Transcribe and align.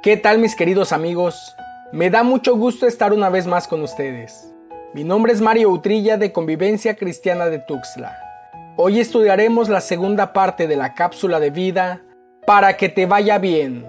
¿Qué 0.00 0.16
tal 0.16 0.38
mis 0.38 0.54
queridos 0.54 0.92
amigos? 0.92 1.56
Me 1.90 2.08
da 2.08 2.22
mucho 2.22 2.56
gusto 2.56 2.86
estar 2.86 3.12
una 3.12 3.30
vez 3.30 3.48
más 3.48 3.66
con 3.66 3.82
ustedes. 3.82 4.48
Mi 4.94 5.02
nombre 5.02 5.32
es 5.32 5.40
Mario 5.40 5.70
Utrilla 5.70 6.16
de 6.16 6.30
Convivencia 6.30 6.94
Cristiana 6.94 7.46
de 7.46 7.58
Tuxtla. 7.58 8.16
Hoy 8.76 9.00
estudiaremos 9.00 9.68
la 9.68 9.80
segunda 9.80 10.32
parte 10.32 10.68
de 10.68 10.76
la 10.76 10.94
cápsula 10.94 11.40
de 11.40 11.50
vida 11.50 12.02
para 12.46 12.76
que 12.76 12.88
te 12.88 13.06
vaya 13.06 13.38
bien. 13.38 13.86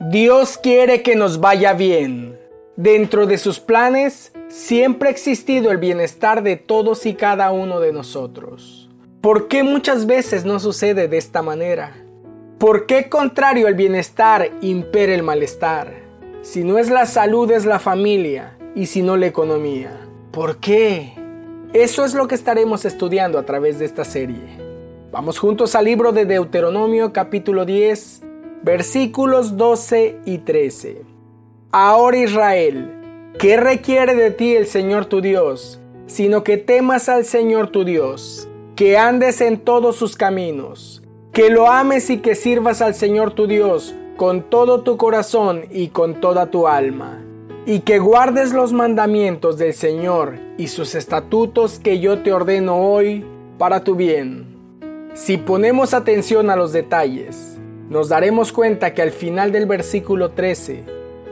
Dios 0.00 0.58
quiere 0.58 1.02
que 1.02 1.14
nos 1.14 1.38
vaya 1.38 1.72
bien. 1.72 2.36
Dentro 2.74 3.26
de 3.26 3.38
sus 3.38 3.60
planes 3.60 4.32
siempre 4.48 5.08
ha 5.08 5.12
existido 5.12 5.70
el 5.70 5.78
bienestar 5.78 6.42
de 6.42 6.56
todos 6.56 7.06
y 7.06 7.14
cada 7.14 7.52
uno 7.52 7.78
de 7.78 7.92
nosotros. 7.92 8.90
¿Por 9.20 9.46
qué 9.46 9.62
muchas 9.62 10.06
veces 10.06 10.44
no 10.44 10.58
sucede 10.58 11.06
de 11.06 11.16
esta 11.16 11.42
manera? 11.42 12.03
¿Por 12.64 12.86
qué 12.86 13.10
contrario 13.10 13.66
al 13.66 13.74
bienestar 13.74 14.50
impera 14.62 15.14
el 15.14 15.22
malestar? 15.22 15.92
Si 16.40 16.64
no 16.64 16.78
es 16.78 16.88
la 16.88 17.04
salud 17.04 17.50
es 17.50 17.66
la 17.66 17.78
familia 17.78 18.56
y 18.74 18.86
si 18.86 19.02
no 19.02 19.18
la 19.18 19.26
economía. 19.26 20.08
¿Por 20.32 20.56
qué? 20.60 21.12
Eso 21.74 22.06
es 22.06 22.14
lo 22.14 22.26
que 22.26 22.34
estaremos 22.34 22.86
estudiando 22.86 23.38
a 23.38 23.44
través 23.44 23.78
de 23.78 23.84
esta 23.84 24.06
serie. 24.06 24.56
Vamos 25.12 25.38
juntos 25.38 25.74
al 25.74 25.84
libro 25.84 26.12
de 26.12 26.24
Deuteronomio 26.24 27.12
capítulo 27.12 27.66
10 27.66 28.22
versículos 28.62 29.58
12 29.58 30.20
y 30.24 30.38
13. 30.38 31.02
Ahora 31.70 32.16
Israel, 32.16 33.32
¿qué 33.38 33.58
requiere 33.58 34.14
de 34.14 34.30
ti 34.30 34.56
el 34.56 34.66
Señor 34.66 35.04
tu 35.04 35.20
Dios? 35.20 35.80
Sino 36.06 36.42
que 36.42 36.56
temas 36.56 37.10
al 37.10 37.26
Señor 37.26 37.68
tu 37.68 37.84
Dios, 37.84 38.48
que 38.74 38.96
andes 38.96 39.42
en 39.42 39.58
todos 39.60 39.96
sus 39.96 40.16
caminos 40.16 41.03
que 41.34 41.50
lo 41.50 41.68
ames 41.68 42.10
y 42.10 42.18
que 42.18 42.36
sirvas 42.36 42.80
al 42.80 42.94
Señor 42.94 43.32
tu 43.32 43.48
Dios 43.48 43.92
con 44.16 44.48
todo 44.48 44.82
tu 44.82 44.96
corazón 44.96 45.64
y 45.72 45.88
con 45.88 46.20
toda 46.20 46.46
tu 46.46 46.68
alma, 46.68 47.24
y 47.66 47.80
que 47.80 47.98
guardes 47.98 48.52
los 48.52 48.72
mandamientos 48.72 49.58
del 49.58 49.74
Señor 49.74 50.36
y 50.58 50.68
sus 50.68 50.94
estatutos 50.94 51.80
que 51.80 51.98
yo 51.98 52.22
te 52.22 52.32
ordeno 52.32 52.76
hoy 52.76 53.26
para 53.58 53.82
tu 53.82 53.96
bien. 53.96 54.46
Si 55.14 55.36
ponemos 55.36 55.92
atención 55.92 56.50
a 56.50 56.56
los 56.56 56.72
detalles, 56.72 57.58
nos 57.90 58.08
daremos 58.08 58.52
cuenta 58.52 58.94
que 58.94 59.02
al 59.02 59.10
final 59.10 59.50
del 59.50 59.66
versículo 59.66 60.30
13 60.30 60.84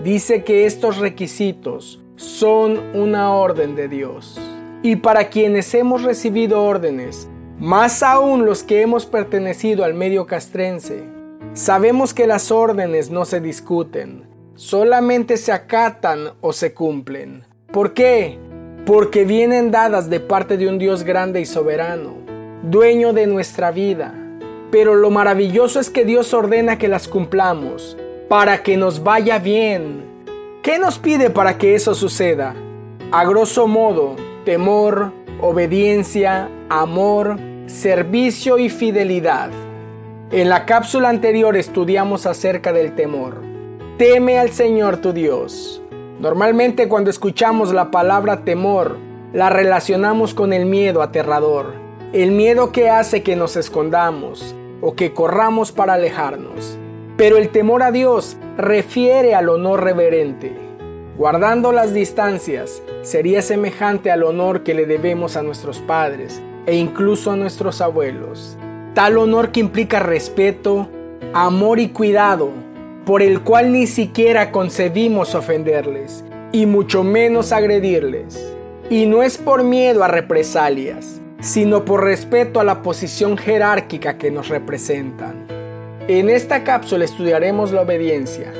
dice 0.02 0.42
que 0.42 0.66
estos 0.66 0.98
requisitos 0.98 2.02
son 2.16 2.80
una 2.94 3.32
orden 3.32 3.76
de 3.76 3.86
Dios. 3.86 4.36
Y 4.82 4.96
para 4.96 5.28
quienes 5.28 5.72
hemos 5.74 6.02
recibido 6.02 6.64
órdenes, 6.64 7.28
más 7.62 8.02
aún 8.02 8.44
los 8.44 8.64
que 8.64 8.82
hemos 8.82 9.06
pertenecido 9.06 9.84
al 9.84 9.94
medio 9.94 10.26
castrense. 10.26 11.04
Sabemos 11.54 12.12
que 12.12 12.26
las 12.26 12.50
órdenes 12.50 13.10
no 13.10 13.24
se 13.24 13.40
discuten, 13.40 14.24
solamente 14.56 15.36
se 15.36 15.52
acatan 15.52 16.32
o 16.40 16.52
se 16.52 16.74
cumplen. 16.74 17.44
¿Por 17.70 17.94
qué? 17.94 18.36
Porque 18.84 19.24
vienen 19.24 19.70
dadas 19.70 20.10
de 20.10 20.18
parte 20.18 20.56
de 20.56 20.66
un 20.66 20.76
Dios 20.76 21.04
grande 21.04 21.40
y 21.40 21.46
soberano, 21.46 22.14
dueño 22.64 23.12
de 23.12 23.28
nuestra 23.28 23.70
vida. 23.70 24.12
Pero 24.72 24.96
lo 24.96 25.10
maravilloso 25.10 25.78
es 25.78 25.88
que 25.88 26.04
Dios 26.04 26.34
ordena 26.34 26.78
que 26.78 26.88
las 26.88 27.06
cumplamos, 27.06 27.96
para 28.28 28.64
que 28.64 28.76
nos 28.76 29.04
vaya 29.04 29.38
bien. 29.38 30.02
¿Qué 30.64 30.80
nos 30.80 30.98
pide 30.98 31.30
para 31.30 31.58
que 31.58 31.76
eso 31.76 31.94
suceda? 31.94 32.56
A 33.12 33.24
grosso 33.24 33.68
modo, 33.68 34.16
temor, 34.44 35.12
obediencia, 35.40 36.50
amor, 36.68 37.38
servicio 37.72 38.58
y 38.58 38.68
fidelidad. 38.68 39.48
En 40.30 40.50
la 40.50 40.66
cápsula 40.66 41.08
anterior 41.08 41.56
estudiamos 41.56 42.26
acerca 42.26 42.70
del 42.70 42.94
temor. 42.94 43.40
Teme 43.96 44.38
al 44.38 44.50
Señor 44.50 44.98
tu 44.98 45.14
Dios. 45.14 45.82
Normalmente 46.20 46.86
cuando 46.86 47.08
escuchamos 47.08 47.72
la 47.72 47.90
palabra 47.90 48.44
temor, 48.44 48.98
la 49.32 49.48
relacionamos 49.48 50.34
con 50.34 50.52
el 50.52 50.66
miedo 50.66 51.00
aterrador, 51.00 51.72
el 52.12 52.32
miedo 52.32 52.72
que 52.72 52.90
hace 52.90 53.22
que 53.22 53.36
nos 53.36 53.56
escondamos 53.56 54.54
o 54.82 54.94
que 54.94 55.14
corramos 55.14 55.72
para 55.72 55.94
alejarnos. 55.94 56.76
Pero 57.16 57.38
el 57.38 57.48
temor 57.48 57.82
a 57.82 57.90
Dios 57.90 58.36
refiere 58.58 59.34
al 59.34 59.48
honor 59.48 59.82
reverente. 59.82 60.52
Guardando 61.16 61.72
las 61.72 61.94
distancias, 61.94 62.82
sería 63.00 63.40
semejante 63.40 64.10
al 64.10 64.24
honor 64.24 64.62
que 64.62 64.74
le 64.74 64.84
debemos 64.84 65.36
a 65.36 65.42
nuestros 65.42 65.80
padres, 65.80 66.42
e 66.66 66.76
incluso 66.76 67.30
a 67.30 67.36
nuestros 67.36 67.80
abuelos. 67.80 68.56
Tal 68.94 69.18
honor 69.18 69.52
que 69.52 69.60
implica 69.60 70.00
respeto, 70.00 70.88
amor 71.32 71.78
y 71.78 71.88
cuidado, 71.88 72.50
por 73.04 73.22
el 73.22 73.40
cual 73.40 73.72
ni 73.72 73.86
siquiera 73.86 74.52
concebimos 74.52 75.34
ofenderles, 75.34 76.24
y 76.52 76.66
mucho 76.66 77.02
menos 77.02 77.52
agredirles. 77.52 78.54
Y 78.90 79.06
no 79.06 79.22
es 79.22 79.38
por 79.38 79.64
miedo 79.64 80.04
a 80.04 80.08
represalias, 80.08 81.20
sino 81.40 81.84
por 81.84 82.04
respeto 82.04 82.60
a 82.60 82.64
la 82.64 82.82
posición 82.82 83.36
jerárquica 83.36 84.18
que 84.18 84.30
nos 84.30 84.48
representan. 84.48 85.46
En 86.06 86.28
esta 86.28 86.62
cápsula 86.62 87.04
estudiaremos 87.04 87.72
la 87.72 87.82
obediencia, 87.82 88.52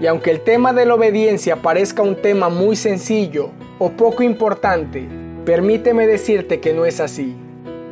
y 0.00 0.06
aunque 0.06 0.30
el 0.30 0.40
tema 0.40 0.72
de 0.72 0.86
la 0.86 0.94
obediencia 0.94 1.56
parezca 1.56 2.02
un 2.02 2.16
tema 2.16 2.48
muy 2.48 2.76
sencillo 2.76 3.50
o 3.78 3.90
poco 3.90 4.22
importante, 4.22 5.08
permíteme 5.44 6.06
decirte 6.06 6.60
que 6.60 6.72
no 6.72 6.84
es 6.84 7.00
así. 7.00 7.34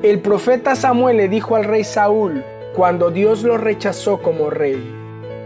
El 0.07 0.21
profeta 0.21 0.77
Samuel 0.77 1.17
le 1.17 1.29
dijo 1.29 1.57
al 1.57 1.65
rey 1.65 1.83
Saúl 1.83 2.45
cuando 2.77 3.11
Dios 3.11 3.43
lo 3.43 3.59
rechazó 3.59 4.23
como 4.23 4.51
rey, 4.51 4.81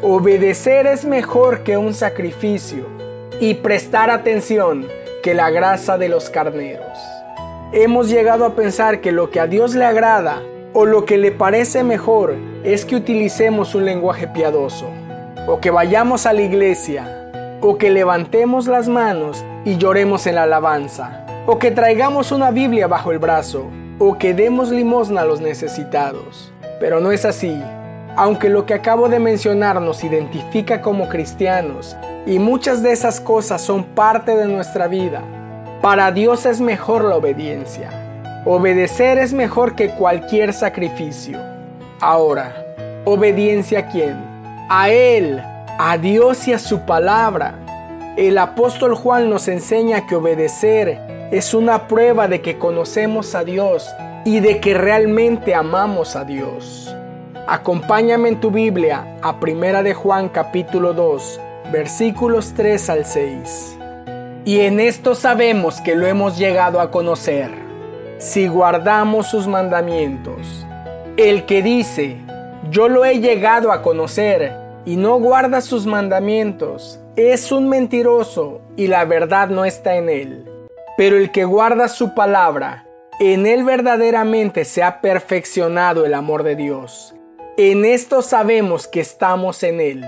obedecer 0.02 0.86
es 0.86 1.06
mejor 1.06 1.62
que 1.62 1.78
un 1.78 1.94
sacrificio 1.94 2.84
y 3.40 3.54
prestar 3.54 4.10
atención 4.10 4.86
que 5.22 5.32
la 5.32 5.48
grasa 5.48 5.96
de 5.96 6.10
los 6.10 6.28
carneros. 6.28 6.98
Hemos 7.72 8.10
llegado 8.10 8.44
a 8.44 8.54
pensar 8.54 9.00
que 9.00 9.12
lo 9.12 9.30
que 9.30 9.40
a 9.40 9.46
Dios 9.46 9.74
le 9.74 9.86
agrada 9.86 10.42
o 10.74 10.84
lo 10.84 11.06
que 11.06 11.16
le 11.16 11.32
parece 11.32 11.82
mejor 11.82 12.34
es 12.62 12.84
que 12.84 12.96
utilicemos 12.96 13.74
un 13.74 13.86
lenguaje 13.86 14.28
piadoso, 14.28 14.90
o 15.48 15.58
que 15.60 15.70
vayamos 15.70 16.26
a 16.26 16.34
la 16.34 16.42
iglesia, 16.42 17.30
o 17.62 17.78
que 17.78 17.88
levantemos 17.88 18.66
las 18.66 18.90
manos 18.90 19.42
y 19.64 19.78
lloremos 19.78 20.26
en 20.26 20.34
la 20.34 20.42
alabanza, 20.42 21.24
o 21.46 21.58
que 21.58 21.70
traigamos 21.70 22.30
una 22.30 22.50
Biblia 22.50 22.88
bajo 22.88 23.10
el 23.10 23.18
brazo, 23.18 23.70
o 24.02 24.16
que 24.16 24.32
demos 24.32 24.70
limosna 24.70 25.20
a 25.20 25.24
los 25.26 25.42
necesitados. 25.42 26.52
Pero 26.80 27.00
no 27.00 27.12
es 27.12 27.26
así. 27.26 27.62
Aunque 28.16 28.48
lo 28.48 28.64
que 28.64 28.74
acabo 28.74 29.10
de 29.10 29.20
mencionar 29.20 29.80
nos 29.80 30.02
identifica 30.02 30.80
como 30.80 31.08
cristianos 31.08 31.96
y 32.26 32.38
muchas 32.38 32.82
de 32.82 32.92
esas 32.92 33.20
cosas 33.20 33.60
son 33.60 33.84
parte 33.84 34.34
de 34.34 34.48
nuestra 34.48 34.88
vida, 34.88 35.22
para 35.82 36.10
Dios 36.12 36.46
es 36.46 36.60
mejor 36.60 37.04
la 37.04 37.16
obediencia. 37.16 37.90
Obedecer 38.46 39.18
es 39.18 39.34
mejor 39.34 39.76
que 39.76 39.90
cualquier 39.90 40.54
sacrificio. 40.54 41.38
Ahora, 42.00 42.54
¿obediencia 43.04 43.80
a 43.80 43.88
quién? 43.88 44.16
A 44.70 44.88
Él, 44.88 45.42
a 45.78 45.98
Dios 45.98 46.48
y 46.48 46.54
a 46.54 46.58
su 46.58 46.80
palabra. 46.80 47.54
El 48.16 48.38
apóstol 48.38 48.94
Juan 48.94 49.28
nos 49.28 49.46
enseña 49.46 50.06
que 50.06 50.16
obedecer 50.16 50.98
es 51.30 51.54
una 51.54 51.86
prueba 51.86 52.26
de 52.26 52.40
que 52.40 52.58
conocemos 52.58 53.36
a 53.36 53.44
Dios 53.44 53.88
y 54.24 54.40
de 54.40 54.58
que 54.58 54.74
realmente 54.74 55.54
amamos 55.54 56.16
a 56.16 56.24
Dios. 56.24 56.92
Acompáñame 57.46 58.30
en 58.30 58.40
tu 58.40 58.50
Biblia 58.50 59.16
a 59.22 59.38
Primera 59.38 59.84
de 59.84 59.94
Juan 59.94 60.28
capítulo 60.28 60.92
2, 60.92 61.40
versículos 61.72 62.52
3 62.56 62.90
al 62.90 63.04
6. 63.04 63.78
Y 64.44 64.60
en 64.60 64.80
esto 64.80 65.14
sabemos 65.14 65.80
que 65.80 65.94
lo 65.94 66.06
hemos 66.08 66.36
llegado 66.36 66.80
a 66.80 66.90
conocer, 66.90 67.52
si 68.18 68.48
guardamos 68.48 69.28
sus 69.28 69.46
mandamientos. 69.46 70.66
El 71.16 71.46
que 71.46 71.62
dice, 71.62 72.16
yo 72.70 72.88
lo 72.88 73.04
he 73.04 73.20
llegado 73.20 73.70
a 73.70 73.82
conocer, 73.82 74.52
y 74.84 74.96
no 74.96 75.20
guarda 75.20 75.60
sus 75.60 75.86
mandamientos, 75.86 76.98
es 77.14 77.52
un 77.52 77.68
mentiroso, 77.68 78.62
y 78.76 78.88
la 78.88 79.04
verdad 79.04 79.48
no 79.48 79.64
está 79.64 79.94
en 79.96 80.08
él. 80.08 80.49
Pero 81.00 81.16
el 81.16 81.32
que 81.32 81.46
guarda 81.46 81.88
su 81.88 82.12
palabra, 82.12 82.84
en 83.20 83.46
él 83.46 83.64
verdaderamente 83.64 84.66
se 84.66 84.82
ha 84.82 85.00
perfeccionado 85.00 86.04
el 86.04 86.12
amor 86.12 86.42
de 86.42 86.56
Dios. 86.56 87.14
En 87.56 87.86
esto 87.86 88.20
sabemos 88.20 88.86
que 88.86 89.00
estamos 89.00 89.62
en 89.62 89.80
él. 89.80 90.04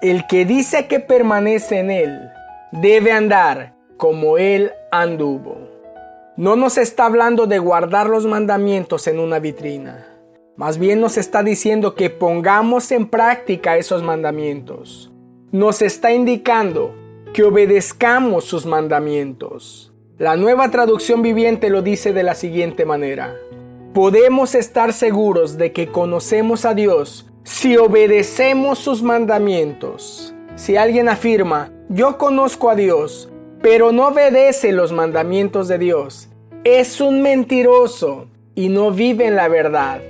El 0.00 0.26
que 0.26 0.46
dice 0.46 0.86
que 0.86 1.00
permanece 1.00 1.80
en 1.80 1.90
él, 1.90 2.30
debe 2.70 3.12
andar 3.12 3.74
como 3.98 4.38
él 4.38 4.72
anduvo. 4.90 5.68
No 6.38 6.56
nos 6.56 6.78
está 6.78 7.04
hablando 7.04 7.46
de 7.46 7.58
guardar 7.58 8.08
los 8.08 8.24
mandamientos 8.24 9.08
en 9.08 9.18
una 9.18 9.38
vitrina. 9.38 10.06
Más 10.56 10.78
bien 10.78 10.98
nos 11.02 11.18
está 11.18 11.42
diciendo 11.42 11.94
que 11.94 12.08
pongamos 12.08 12.90
en 12.90 13.06
práctica 13.06 13.76
esos 13.76 14.02
mandamientos. 14.02 15.12
Nos 15.50 15.82
está 15.82 16.10
indicando 16.10 16.94
que 17.34 17.42
obedezcamos 17.42 18.46
sus 18.46 18.64
mandamientos. 18.64 19.91
La 20.18 20.36
nueva 20.36 20.70
traducción 20.70 21.22
viviente 21.22 21.70
lo 21.70 21.80
dice 21.80 22.12
de 22.12 22.22
la 22.22 22.34
siguiente 22.34 22.84
manera. 22.84 23.34
Podemos 23.94 24.54
estar 24.54 24.92
seguros 24.92 25.56
de 25.56 25.72
que 25.72 25.88
conocemos 25.88 26.66
a 26.66 26.74
Dios 26.74 27.30
si 27.44 27.78
obedecemos 27.78 28.78
sus 28.78 29.02
mandamientos. 29.02 30.34
Si 30.54 30.76
alguien 30.76 31.08
afirma, 31.08 31.72
yo 31.88 32.18
conozco 32.18 32.68
a 32.68 32.74
Dios, 32.74 33.30
pero 33.62 33.90
no 33.90 34.08
obedece 34.08 34.72
los 34.72 34.92
mandamientos 34.92 35.66
de 35.66 35.78
Dios, 35.78 36.28
es 36.62 37.00
un 37.00 37.22
mentiroso 37.22 38.28
y 38.54 38.68
no 38.68 38.90
vive 38.90 39.26
en 39.26 39.34
la 39.34 39.48
verdad. 39.48 40.02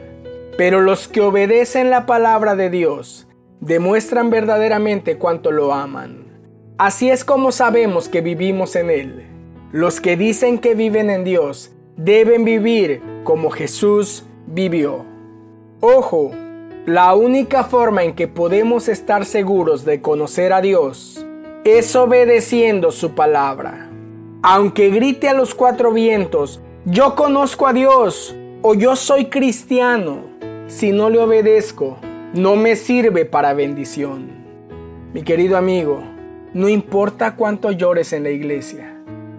Pero 0.59 0.81
los 0.81 1.07
que 1.07 1.21
obedecen 1.21 1.91
la 1.91 2.07
palabra 2.07 2.57
de 2.57 2.71
Dios 2.71 3.29
demuestran 3.61 4.31
verdaderamente 4.31 5.17
cuánto 5.17 5.53
lo 5.53 5.73
aman. 5.73 6.25
Así 6.77 7.09
es 7.09 7.25
como 7.25 7.53
sabemos 7.53 8.09
que 8.09 8.21
vivimos 8.21 8.75
en 8.75 8.91
Él. 8.91 9.33
Los 9.73 10.03
que 10.03 10.19
dicen 10.19 10.59
que 10.59 10.75
viven 10.75 11.09
en 11.09 11.25
Dios 11.25 11.73
deben 11.97 12.45
vivir 12.45 13.01
como 13.25 13.49
Jesús 13.49 14.27
vivió. 14.47 15.07
Ojo, 15.81 16.31
la 16.85 17.15
única 17.15 17.65
forma 17.65 18.05
en 18.05 18.15
que 18.15 18.29
podemos 18.29 18.89
estar 18.89 19.25
seguros 19.25 19.87
de 19.87 20.03
conocer 20.03 20.53
a 20.53 20.61
Dios 20.61 21.25
es 21.65 21.97
obedeciendo 21.97 22.93
su 22.93 23.15
palabra. 23.15 23.89
Aunque 24.43 24.91
grite 24.91 25.31
a 25.31 25.35
los 25.35 25.55
cuatro 25.55 25.91
vientos, 25.91 26.61
yo 26.85 27.15
conozco 27.15 27.67
a 27.67 27.73
Dios 27.73 28.37
o 28.61 28.75
yo 28.75 28.95
soy 28.95 29.31
cristiano, 29.31 30.25
si 30.67 30.93
no 30.93 31.09
le 31.09 31.19
obedezco, 31.19 31.97
no 32.35 32.57
me 32.57 32.77
sirve 32.77 33.25
para 33.25 33.55
bendición. 33.55 34.33
Mi 35.15 35.23
querido 35.23 35.57
amigo, 35.57 36.03
no 36.53 36.69
importa 36.69 37.37
cuánto 37.37 37.73
llores 37.73 38.13
en 38.13 38.25
la 38.25 38.31
iglesia, 38.31 38.92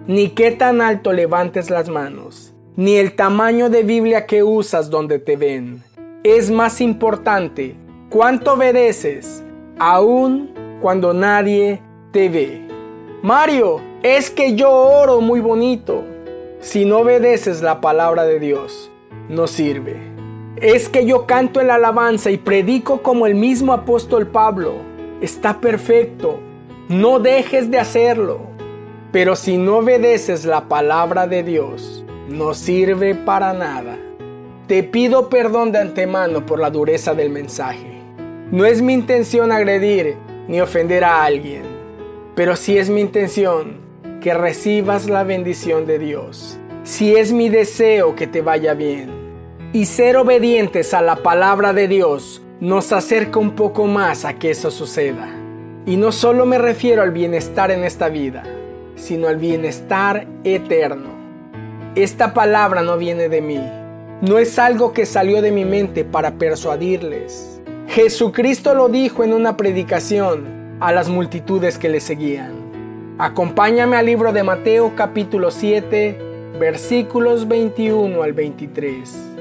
ni 0.06 0.28
qué 0.28 0.50
tan 0.50 0.82
alto 0.82 1.12
levantes 1.12 1.70
las 1.70 1.88
manos, 1.88 2.52
ni 2.76 2.96
el 2.96 3.16
tamaño 3.16 3.70
de 3.70 3.82
Biblia 3.82 4.26
que 4.26 4.42
usas 4.42 4.90
donde 4.90 5.18
te 5.18 5.36
ven. 5.36 5.82
Es 6.22 6.50
más 6.50 6.80
importante 6.80 7.74
cuánto 8.10 8.52
obedeces, 8.52 9.42
aun 9.78 10.52
cuando 10.82 11.14
nadie 11.14 11.80
te 12.12 12.28
ve. 12.28 12.62
Mario, 13.22 13.80
es 14.02 14.30
que 14.30 14.54
yo 14.54 14.70
oro 14.70 15.22
muy 15.22 15.40
bonito. 15.40 16.04
Si 16.60 16.84
no 16.84 16.98
obedeces 16.98 17.62
la 17.62 17.80
palabra 17.80 18.24
de 18.24 18.38
Dios, 18.38 18.90
no 19.30 19.46
sirve. 19.46 19.96
Es 20.56 20.88
que 20.88 21.06
yo 21.06 21.26
canto 21.26 21.60
en 21.60 21.68
la 21.68 21.76
alabanza 21.76 22.30
y 22.30 22.36
predico 22.36 23.02
como 23.02 23.26
el 23.26 23.34
mismo 23.34 23.72
apóstol 23.72 24.26
Pablo. 24.26 24.74
Está 25.20 25.60
perfecto. 25.60 26.38
No 26.88 27.18
dejes 27.18 27.70
de 27.70 27.78
hacerlo. 27.78 28.53
Pero 29.14 29.34
si 29.34 29.56
no 29.56 29.78
obedeces 29.78 30.44
la 30.44 30.68
palabra 30.68 31.26
de 31.26 31.42
Dios, 31.42 32.04
no 32.28 32.52
sirve 32.52 33.14
para 33.14 33.54
nada. 33.54 33.96
Te 34.66 34.82
pido 34.82 35.30
perdón 35.30 35.72
de 35.72 35.78
antemano 35.78 36.44
por 36.44 36.60
la 36.60 36.68
dureza 36.68 37.14
del 37.14 37.30
mensaje. 37.30 38.02
No 38.50 38.66
es 38.66 38.82
mi 38.82 38.92
intención 38.92 39.52
agredir 39.52 40.18
ni 40.48 40.60
ofender 40.60 41.02
a 41.04 41.24
alguien 41.24 41.74
pero 42.34 42.56
si 42.56 42.78
es 42.78 42.90
mi 42.90 43.00
intención 43.00 43.76
que 44.20 44.34
recibas 44.34 45.08
la 45.08 45.22
bendición 45.22 45.86
de 45.86 45.98
Dios, 45.98 46.58
si 46.82 47.14
es 47.14 47.32
mi 47.32 47.48
deseo 47.48 48.16
que 48.16 48.26
te 48.26 48.42
vaya 48.42 48.74
bien, 48.74 49.10
y 49.72 49.86
ser 49.86 50.16
obedientes 50.16 50.94
a 50.94 51.02
la 51.02 51.16
palabra 51.16 51.72
de 51.72 51.86
Dios 51.86 52.42
nos 52.60 52.92
acerca 52.92 53.38
un 53.38 53.52
poco 53.52 53.86
más 53.86 54.24
a 54.24 54.34
que 54.34 54.50
eso 54.50 54.70
suceda. 54.70 55.28
Y 55.86 55.96
no 55.96 56.12
solo 56.12 56.46
me 56.46 56.58
refiero 56.58 57.02
al 57.02 57.12
bienestar 57.12 57.70
en 57.70 57.84
esta 57.84 58.08
vida, 58.08 58.42
sino 58.96 59.28
al 59.28 59.36
bienestar 59.36 60.26
eterno. 60.44 61.10
Esta 61.94 62.34
palabra 62.34 62.82
no 62.82 62.96
viene 62.96 63.28
de 63.28 63.40
mí, 63.40 63.60
no 64.20 64.38
es 64.38 64.58
algo 64.58 64.92
que 64.92 65.06
salió 65.06 65.42
de 65.42 65.52
mi 65.52 65.64
mente 65.64 66.04
para 66.04 66.32
persuadirles. 66.32 67.60
Jesucristo 67.88 68.74
lo 68.74 68.88
dijo 68.88 69.22
en 69.22 69.32
una 69.32 69.56
predicación 69.56 70.76
a 70.80 70.92
las 70.92 71.08
multitudes 71.08 71.78
que 71.78 71.88
le 71.88 72.00
seguían. 72.00 72.52
Acompáñame 73.18 73.96
al 73.96 74.06
libro 74.06 74.32
de 74.32 74.42
Mateo 74.42 74.92
capítulo 74.96 75.50
7, 75.50 76.18
versículos 76.58 77.46
21 77.46 78.22
al 78.22 78.32
23. 78.32 79.34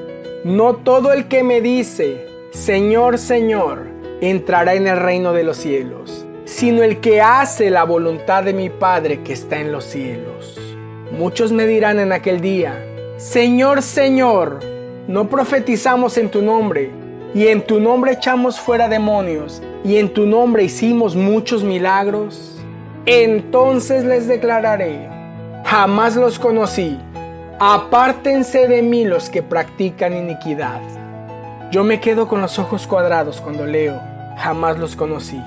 No 0.46 0.76
todo 0.76 1.12
el 1.14 1.28
que 1.28 1.44
me 1.44 1.62
dice, 1.62 2.28
Señor, 2.52 3.18
Señor, 3.18 3.88
entrará 4.22 4.76
en 4.76 4.88
el 4.88 5.00
reino 5.00 5.34
de 5.34 5.44
los 5.44 5.58
cielos, 5.58 6.26
sino 6.63 6.81
el 6.81 7.01
que 7.01 7.19
hace 7.19 7.69
la 7.69 7.83
voluntad 7.83 8.45
de 8.45 8.54
mi 8.54 8.69
Padre 8.69 9.19
que 9.21 9.33
está 9.33 9.60
en 9.60 9.74
los 9.74 9.83
cielos. 9.83 10.57
Muchos 11.12 11.51
me 11.51 11.68
dirán 11.68 12.00
en 12.00 12.13
aquel 12.13 12.39
día, 12.39 12.81
Señor, 13.18 13.81
Señor, 13.81 14.62
no 15.10 15.27
profetizamos 15.27 16.18
en 16.18 16.30
tu 16.30 16.42
nombre, 16.42 16.89
y 17.36 17.48
en 17.48 17.63
tu 17.63 17.81
nombre 17.81 18.13
echamos 18.13 18.62
fuera 18.62 18.88
demonios, 18.88 19.62
y 19.83 19.98
en 19.98 20.13
tu 20.13 20.25
nombre 20.25 20.63
hicimos 20.63 21.18
muchos 21.18 21.65
milagros, 21.65 22.62
entonces 23.06 24.06
les 24.06 24.30
declararé, 24.30 25.10
jamás 25.65 26.15
los 26.15 26.39
conocí, 26.39 26.98
apártense 27.60 28.69
de 28.69 28.81
mí 28.83 29.04
los 29.04 29.30
que 29.30 29.44
practican 29.44 30.15
iniquidad. 30.15 30.80
Yo 31.71 31.83
me 31.83 32.00
quedo 32.00 32.30
con 32.30 32.39
los 32.39 32.57
ojos 32.57 32.88
cuadrados 32.88 33.42
cuando 33.42 33.65
leo, 33.65 34.00
jamás 34.38 34.80
los 34.80 34.95
conocí. 34.95 35.42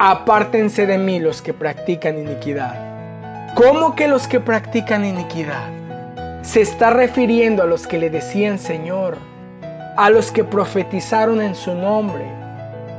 Apártense 0.00 0.86
de 0.86 0.96
mí 0.96 1.18
los 1.18 1.42
que 1.42 1.52
practican 1.52 2.18
iniquidad. 2.18 3.52
¿Cómo 3.56 3.96
que 3.96 4.06
los 4.06 4.28
que 4.28 4.38
practican 4.38 5.04
iniquidad? 5.04 5.68
Se 6.42 6.60
está 6.60 6.90
refiriendo 6.90 7.64
a 7.64 7.66
los 7.66 7.88
que 7.88 7.98
le 7.98 8.08
decían 8.08 8.60
Señor, 8.60 9.18
a 9.96 10.08
los 10.10 10.30
que 10.30 10.44
profetizaron 10.44 11.42
en 11.42 11.56
su 11.56 11.74
nombre, 11.74 12.24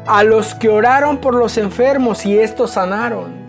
a 0.07 0.23
los 0.23 0.53
que 0.55 0.67
oraron 0.67 1.19
por 1.19 1.35
los 1.35 1.57
enfermos 1.57 2.25
y 2.25 2.37
estos 2.37 2.71
sanaron? 2.71 3.45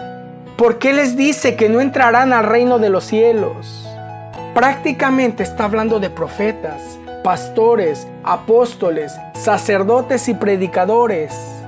¿Por 0.56 0.79
qué 0.79 0.93
les 0.93 1.17
dice 1.17 1.56
que 1.56 1.69
no 1.69 1.81
entrarán 1.81 2.32
al 2.32 2.44
reino 2.44 2.79
de 2.79 2.91
los 2.91 3.02
cielos? 3.05 3.88
Prácticamente 4.55 5.43
está 5.43 5.64
hablando 5.64 5.99
de 5.99 6.11
profetas, 6.11 7.00
pastores, 7.25 8.06
apóstoles, 8.23 9.19
sacerdotes 9.32 10.29
y 10.29 10.35
predicadores, 10.35 11.60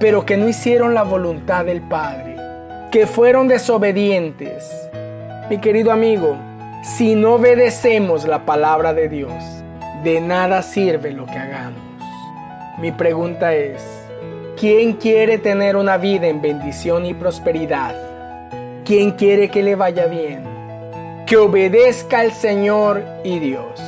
pero 0.00 0.26
que 0.26 0.36
no 0.36 0.48
hicieron 0.48 0.94
la 0.94 1.04
voluntad 1.04 1.64
del 1.64 1.82
Padre, 1.82 2.36
que 2.90 3.06
fueron 3.06 3.46
desobedientes. 3.46 4.68
Mi 5.48 5.58
querido 5.58 5.92
amigo, 5.92 6.36
si 6.82 7.14
no 7.14 7.34
obedecemos 7.34 8.26
la 8.26 8.44
palabra 8.44 8.92
de 8.94 9.08
Dios, 9.08 9.44
de 10.02 10.20
nada 10.20 10.62
sirve 10.62 11.12
lo 11.12 11.26
que 11.26 11.38
hagamos. 11.38 11.78
Mi 12.78 12.90
pregunta 12.90 13.54
es, 13.54 14.00
¿Quién 14.60 14.92
quiere 14.92 15.38
tener 15.38 15.74
una 15.74 15.96
vida 15.96 16.26
en 16.26 16.42
bendición 16.42 17.06
y 17.06 17.14
prosperidad? 17.14 17.94
¿Quién 18.84 19.12
quiere 19.12 19.48
que 19.48 19.62
le 19.62 19.74
vaya 19.74 20.04
bien? 20.04 20.44
Que 21.26 21.38
obedezca 21.38 22.18
al 22.18 22.32
Señor 22.32 23.02
y 23.24 23.38
Dios. 23.38 23.80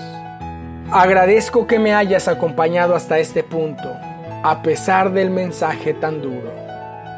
Agradezco 0.91 1.67
que 1.67 1.79
me 1.79 1.93
hayas 1.93 2.27
acompañado 2.27 2.95
hasta 2.95 3.19
este 3.19 3.43
punto, 3.43 3.95
a 4.43 4.63
pesar 4.63 5.13
del 5.13 5.31
mensaje 5.31 5.95
tan 5.95 6.21
duro. 6.23 6.53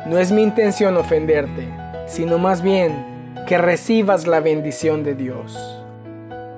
No 0.07 0.19
es 0.19 0.33
mi 0.33 0.43
intención 0.43 0.97
ofenderte, 0.97 1.66
sino 2.07 2.38
más 2.38 2.62
bien 2.62 2.95
que 3.47 3.59
recibas 3.59 4.26
la 4.26 4.40
bendición 4.40 5.02
de 5.02 5.14
Dios. 5.14 5.83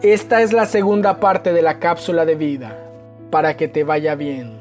Esta 0.02 0.42
es 0.42 0.52
la 0.52 0.66
segunda 0.66 1.20
parte 1.20 1.52
de 1.52 1.62
la 1.62 1.78
cápsula 1.78 2.25
de 2.25 2.35
vida, 2.35 2.76
para 3.30 3.56
que 3.56 3.68
te 3.68 3.85
vaya 3.85 4.14
bien. 4.14 4.61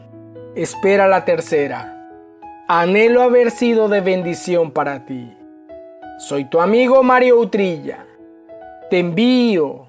Espera 0.56 1.08
la 1.08 1.26
tercera 1.26 1.96
Anhelo 2.68 3.22
haber 3.22 3.52
sido 3.52 3.90
de 3.90 4.02
bendición 4.02 4.72
para 4.72 5.06
ti. 5.06 5.38
Soy 6.18 6.46
tu 6.46 6.60
amigo 6.60 7.04
Mario 7.04 7.40
Utrilla. 7.40 8.08
Te 8.90 8.98
envío 8.98 9.86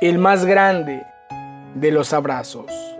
el 0.00 0.16
más 0.16 0.46
grande 0.46 1.04
de 1.74 1.90
los 1.90 2.14
abrazos. 2.14 2.97